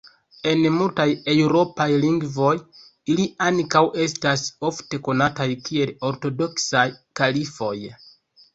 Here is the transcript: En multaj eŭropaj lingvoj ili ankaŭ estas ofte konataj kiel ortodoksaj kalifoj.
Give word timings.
En 0.51 0.61
multaj 0.75 1.05
eŭropaj 1.33 1.85
lingvoj 2.05 2.53
ili 3.15 3.27
ankaŭ 3.49 3.83
estas 4.07 4.47
ofte 4.73 5.03
konataj 5.11 5.49
kiel 5.69 5.95
ortodoksaj 6.13 6.87
kalifoj. 7.23 7.77